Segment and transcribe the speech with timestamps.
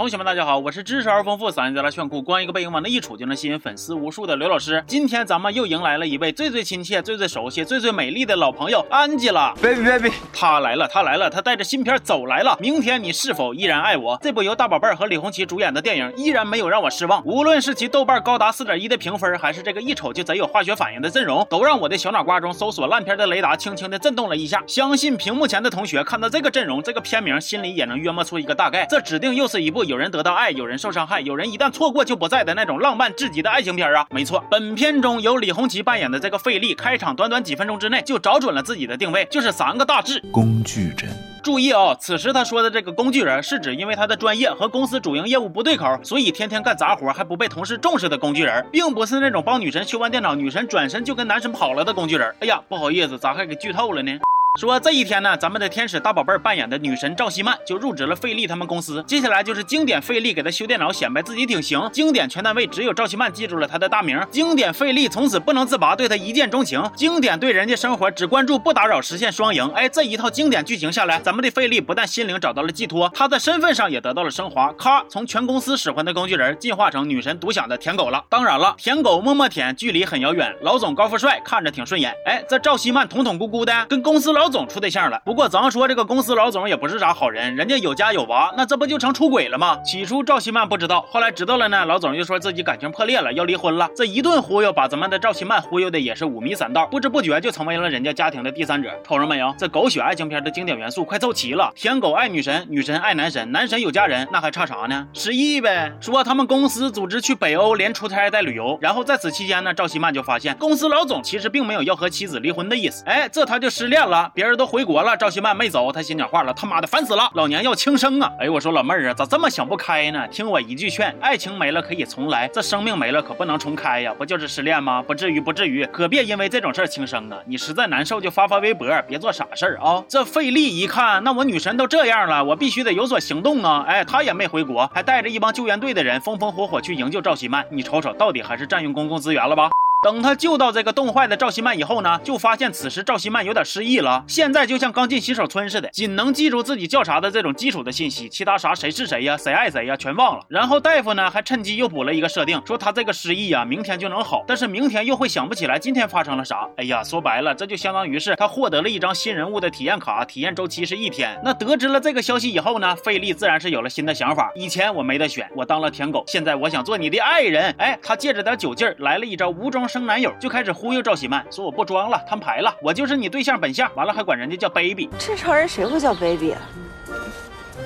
[0.00, 4.82] 同学们，大家好，我是知识而丰富、嗓音贼拉炫酷、光一个背影往那一杵就能吸引粉丝无数的刘老师。
[4.86, 9.52] 今天咱们又迎来了一位最最亲切、最最熟悉、最最美丽的老朋友安吉拉。
[9.60, 12.56] baby baby，她来了，她来了，她带着新片走来了。
[12.58, 14.18] 明天你是否依然爱我？
[14.22, 17.22] 这部由大宝贝儿和李红旗主演的电影依然没有让我失望。
[17.26, 24.64] 无论是其豆瓣高达四点一的评分，还是这个一瞅就贼有化学反应的阵容，都让我的小脑瓜中搜索烂片的雷达轻轻的震动了一下。
[24.66, 28.86] 相信屏幕前的同学看到这个阵容、这个片名，心里也能约摸出一个大概。
[28.86, 34.06] 这指定又是一部有人得到爱、有人受伤害、有人一旦错过就不在的那种浪漫至极的爱情片啊！
[34.10, 40.22] 没错，本片中由李红旗扮演的这个费力，开场短短几分钟之内就找准了自己的定位，就是三个大字。
[40.30, 41.10] 工具人，
[41.42, 52.32] 注意啊、此时他说的这个工具人，是指因为他的专业和公司主营业务不对口，所以天天干杂活还不被同事重视的工具人，并不是那种帮女神修完电脑，女神转身就跟男神跑了的工具人。
[52.38, 54.12] 哎呀，不好意思，咋还给剧透了呢？
[54.58, 59.00] 说这一天呢，咱们的天使大宝贝儿扮演的女神赵希曼就入职了费力他们公司。
[59.06, 61.88] 接下来就是经典费力给他修电脑，显摆自己挺行。
[61.92, 64.20] 经典全单位只有赵希曼记住了他的大名。
[64.28, 66.82] 经典费力从此不能自拔，对他一见钟情。
[66.96, 69.64] 经典对人家生活只关注不打扰，实现双赢。
[69.72, 74.72] 哎，这一套经典剧情下来，咱们的费力不但心灵找到了寄托，他在身份上也得到了升华。
[74.72, 78.24] 咔，从全公司使唤的工具人进化成女神独享的舔狗了。
[78.28, 80.52] 当然了，舔狗默默舔，距离很遥远。
[80.62, 82.12] 老总高富帅看着挺顺眼。
[82.26, 85.20] 哎，这赵希曼统统咕咕的跟公司老老总处对象了。
[85.22, 89.76] 不过咱说这个公司老总也不是啥好人，人家有家有娃，那这不就成出轨了吗？
[89.84, 93.86] 起初赵希曼不知道，后来知道了呢，老总又说自己感情破裂了，要离婚了。
[93.94, 98.90] 这一顿忽悠，把咱们的赵希曼忽悠的也是五迷三道，不知不觉就成为了人家家庭的第三者。
[99.06, 105.06] 瞅着没有，这狗血爱情片的经典元素快凑齐了：舔狗爱女神，女神爱男神，男神有家人，那还差啥呢？
[105.12, 105.92] 失忆呗。
[106.00, 113.04] 说他们公司组织去北欧，连出差带旅游，然后在此期间呢，赵希曼就发现公司老总其实并没有要和妻子离婚的意思。
[113.04, 115.16] 哎，这他就失恋了，别人都回国了。
[115.16, 118.30] 赵希曼没走，他心讲话了，他妈的烦死了，老娘要轻生啊！
[118.38, 120.26] 哎，我说老妹儿啊，咋这么想不开呢？
[120.28, 124.14] 听我一句劝，爱情没了可以重来，这生命没了可不能重开呀！
[124.16, 125.02] 不就是失恋吗？
[125.02, 127.38] 不至于，不至于，可别因为这种事儿轻生啊！
[127.46, 130.02] 你实在难受就发发微博，别做傻事儿啊！
[130.08, 133.84] 这费力一看，那我女神都这样了，我必须得有所行动啊！
[133.86, 139.70] 哎，他也没回国，还带着一帮救援队的人风风火火去营救赵希曼，你瞅瞅，到底还是占用公共资源了吧？
[140.02, 150.42] 等他救到这个冻坏的赵希曼以后呢，就发现此时赵希曼有点失忆了，现在就像刚进洗手村似的，仅能记住自己叫啥的这种基础的信息，其他啥谁是谁呀，谁爱谁呀，全忘了。
[150.48, 156.66] 然后大夫呢还趁机又补了一个设定，说他这个失忆呀，明天就能好，但是明天又会想不起来今天发生了啥。
[156.78, 161.38] 哎呀，说白了，这就相当于是他获得了一张新人物的体验卡，体验周期是一天。
[161.44, 164.50] 那得知了这个消息以后呢，费利自然是有了新的想法。
[164.54, 167.74] 以前我没得选，我当了舔狗，现在我想做你的爱人。
[167.76, 173.90] 哎，他借着点酒劲儿来了一招无中生男友，就开始忽悠赵喜曼，说我不装了，摊牌了，我就是你对象本相。
[173.96, 175.10] 完了还管人家叫 baby。
[175.18, 176.60] 正常人谁会叫 baby 啊？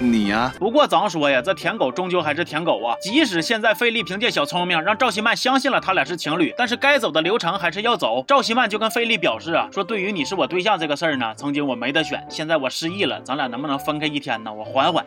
[0.00, 2.94] 你呀、不过咱说呀，这舔狗终究还是舔狗啊。
[3.00, 8.22] 即使现在费力凭借小聪明让赵希曼相信了他俩是情侣，但是该走的流程还是要走。
[8.26, 14.52] 赵希曼就跟费力表示啊，说对于你是我对象这个事儿呢，曾经我没得选，现在我失忆了，咱俩能不能分开一天呢？
[14.52, 15.06] 我缓缓。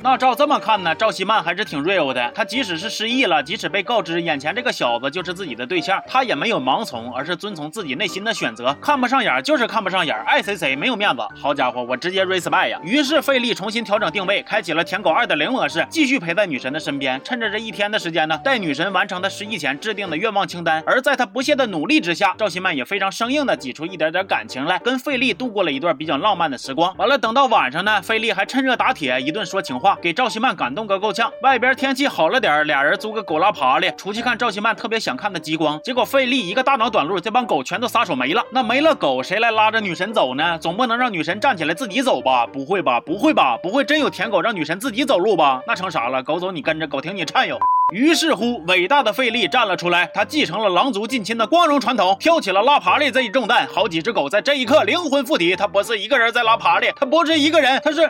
[0.00, 2.30] 那照这么看呢，赵希曼还是挺 real 的。
[2.34, 8.76] 他即使是失忆了，即使被告知眼前这个小子就是自己的对象，他也没有盲从，而是遵从自己内心的选择。
[8.80, 11.22] 看不上眼就是看不上眼，爱谁谁，没有面子。
[11.40, 12.80] 好家伙，我直接 respect 呀！
[12.82, 17.20] 于是费利重新调整定位，开启了舔狗二点零模式，继续陪在女神的身边。
[17.22, 20.82] 趁着这一天的时间呢，带女神完成她失忆前制定的愿望清单。
[20.84, 26.92] 而在他不懈的努力之下，赵希曼也非常生硬的挤出一点点感情来，跟费利度过了一段比较浪漫的时光。
[26.96, 31.28] 完了，等到晚上呢，费利还趁热打铁，一顿说情话，给赵希曼感动个够呛。
[31.42, 35.80] 外边天气好了点，俩人租个狗拉爬犁出去看赵希曼特别想看的极光。
[35.82, 38.44] 结果费力一个大脑短路，这帮狗全都撒手没了。
[38.52, 40.56] 那没了狗，谁来拉着女神走呢？
[40.58, 42.46] 总不能让女神站起来自己走吧？
[42.46, 43.00] 不会吧？
[43.00, 43.56] 不会吧？
[43.60, 45.60] 不会真有舔狗让女神自己走路吧？
[45.66, 46.22] 那成啥了？
[46.22, 47.58] 狗走你跟着，狗停你颤悠。
[47.92, 53.66] 于是乎，伟大的费力站了出来，他继承了狼族近亲的光荣传统，挑起了拉爬犁这一重担。
[53.66, 58.08] 好几只狗在这一刻灵魂附体，他不是一个人在拉爬犁，他不是一个人，他是。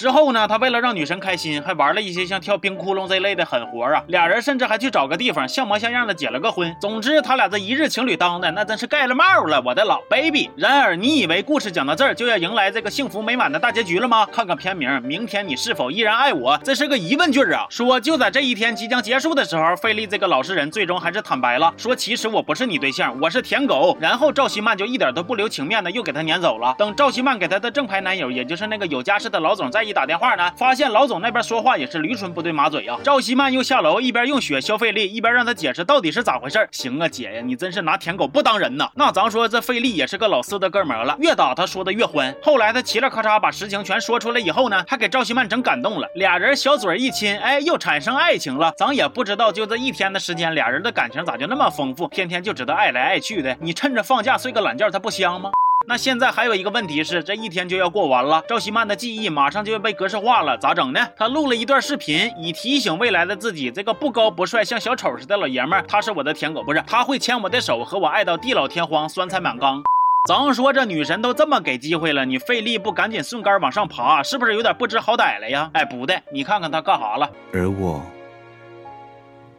[0.00, 4.02] 之后呢，他为了让女神开心，还玩了一些像跳冰窟窿这类的狠活啊。
[4.06, 6.74] 俩人甚至还去找个地方像模像样的结了个婚。
[6.80, 10.48] 总之，他俩这一日情侣当的那真是盖了帽了，我的老 baby。
[10.56, 14.24] 然而，你以为故事讲到这儿就要迎来这个幸福美满的大结局了吗？
[14.32, 16.58] 看看片名，明天你是否依然爱我？
[16.64, 17.66] 这是个疑问句啊。
[17.68, 23.94] 说就在这一天即将结束的时候，费利这个老实人最终还是坦白了，说其实我不是你对象，我是舔狗。
[24.00, 26.74] 然后赵希曼就一点都不留情面的又给他撵走了。
[26.78, 32.96] 等赵希曼给他的正牌男友，也就是那个有家室的老总在一一打电话呢，发现老总那边说话也是驴唇不对马嘴啊。
[33.02, 36.68] 赵希曼又下楼一边用血消费力，一边让他解释到底是咋回事。
[36.70, 38.88] 行啊，姐呀，你真是拿舔狗不当人呐。
[38.94, 42.32] 那咱说这费力也是个老四的哥们了，越打他说的越欢。
[42.40, 48.72] 后来他嘁哩咔嚓把实情全说出来以后呢，还给赵希曼整感动了，俩人小嘴一亲，哎，又产生爱情了。
[48.78, 53.56] 咱也不知道就这一天的时间，俩人的感情咋就那么丰富，天天就知道爱来爱去的。
[53.60, 55.50] 你趁着放假睡个懒觉，他不香吗？
[55.90, 61.04] 那现在还有一个问题是，这一天就要过完了，赵希曼的记忆马上就要被格式化了，咋整呢？
[61.16, 69.82] 他录了一段视频，以提醒未来的自己，这个不高不帅像小丑似的老爷们儿，他是我的舔狗，不是他会牵我的手，和我爱到地老天荒，酸菜满缸。
[70.28, 75.68] 咱说这女神都这么给机会了，你费力不赶紧顺杆往上爬，是不是有点不知好歹了呀？
[75.74, 77.28] 哎，不对，你看看他干啥了？
[77.52, 78.00] 而我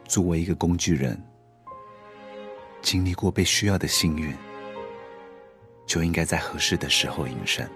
[0.08, 1.22] 作为一个工具人，
[2.80, 4.34] 经历过被需要的幸运。
[5.92, 7.68] 就应该在合适的时候隐身。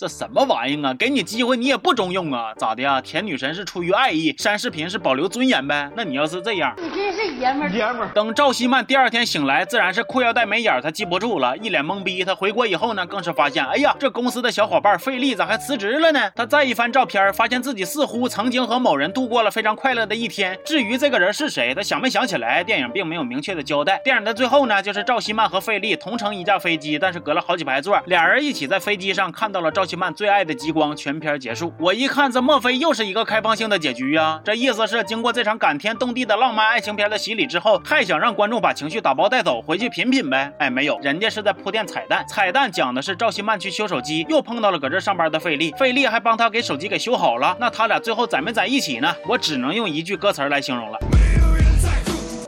[0.00, 0.94] 这什么玩意儿啊！
[0.94, 2.54] 给你机会你也不中用啊？
[2.56, 3.02] 咋的呀？
[3.02, 5.90] 舔女神是出于爱意，删视频是保留尊严呗？
[5.94, 7.68] 那你要是这样，你真是爷们儿！
[7.68, 8.08] 爷们儿。
[8.14, 12.24] 等赵希曼第二天醒来，自然是裤腰带没眼儿，他记不住了，一脸懵逼。
[12.24, 16.30] 他回国以后呢，更是发现，哎呀，这公司的小伙伴费力咋还辞职了呢？
[16.34, 20.58] 他再一翻照片，发现自己似乎曾经和某人度过了非常快乐的一天。
[20.64, 24.00] 至于这个人是谁，他想没想起来，电影并没有明确的交代。
[24.02, 30.70] 电影的最后呢，就是赵希曼和费力同乘一架飞机，但是隔了好几排座，俩人一起在飞机上看到了赵希曼最爱的机。
[30.70, 34.40] 光全片结束，我一看，这莫非又是一个开放性的结局呀？
[34.44, 40.52] 这意思是经过这场感天动地的浪漫爱情片的洗礼之后，还想让观众把情绪打包带走，回去品品呗？
[40.60, 42.24] 哎，没有，人家是在铺垫彩蛋。
[42.28, 47.56] 彩蛋讲的是赵希曼去修手机，又碰到了搁这上班的费力，费力还帮他给手机给修好了。
[47.58, 49.12] 那他俩最后在没在一起呢？
[49.26, 50.98] 我只能用一句歌词来形容了。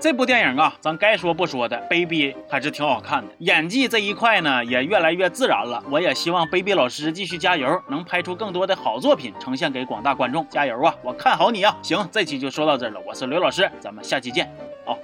[0.02, 3.32] 这部电影啊，咱该说不说的，baby 还是挺好看的。
[3.38, 5.80] 演技这一块呢，也越来越自然了。
[5.88, 10.44] 我也希望 baby 老师继续加油，能拍出更多的好作品，呈现给广大观众。
[10.50, 10.92] 加油啊！
[11.04, 11.78] 我看好你啊！
[11.82, 13.00] 行，这期就说到这儿了。
[13.06, 14.52] 我是刘老师，咱们下期见。
[14.84, 14.98] 好。